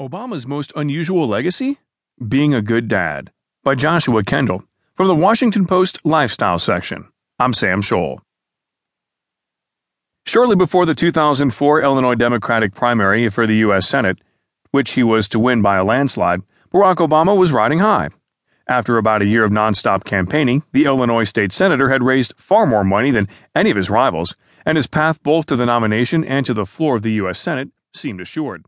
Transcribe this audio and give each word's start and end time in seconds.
Obama's 0.00 0.46
Most 0.46 0.72
Unusual 0.76 1.26
Legacy? 1.26 1.76
Being 2.28 2.54
a 2.54 2.62
Good 2.62 2.86
Dad 2.86 3.32
by 3.64 3.74
Joshua 3.74 4.22
Kendall 4.22 4.62
from 4.94 5.08
the 5.08 5.14
Washington 5.16 5.66
Post 5.66 5.98
Lifestyle 6.04 6.60
section. 6.60 7.08
I'm 7.40 7.52
Sam 7.52 7.82
Scholl. 7.82 8.20
Shortly 10.24 10.54
before 10.54 10.86
the 10.86 10.94
2004 10.94 11.82
Illinois 11.82 12.14
Democratic 12.14 12.76
primary 12.76 13.28
for 13.28 13.44
the 13.44 13.56
U.S. 13.56 13.88
Senate, 13.88 14.20
which 14.70 14.92
he 14.92 15.02
was 15.02 15.28
to 15.30 15.40
win 15.40 15.62
by 15.62 15.78
a 15.78 15.84
landslide, 15.84 16.42
Barack 16.72 16.98
Obama 16.98 17.36
was 17.36 17.50
riding 17.50 17.80
high. 17.80 18.10
After 18.68 18.98
about 18.98 19.22
a 19.22 19.26
year 19.26 19.42
of 19.42 19.50
nonstop 19.50 20.04
campaigning, 20.04 20.62
the 20.70 20.84
Illinois 20.84 21.24
state 21.24 21.52
senator 21.52 21.88
had 21.88 22.04
raised 22.04 22.34
far 22.36 22.66
more 22.66 22.84
money 22.84 23.10
than 23.10 23.26
any 23.52 23.70
of 23.70 23.76
his 23.76 23.90
rivals, 23.90 24.36
and 24.64 24.76
his 24.76 24.86
path 24.86 25.20
both 25.24 25.46
to 25.46 25.56
the 25.56 25.66
nomination 25.66 26.22
and 26.22 26.46
to 26.46 26.54
the 26.54 26.66
floor 26.66 26.94
of 26.94 27.02
the 27.02 27.14
U.S. 27.14 27.40
Senate 27.40 27.70
seemed 27.92 28.20
assured. 28.20 28.64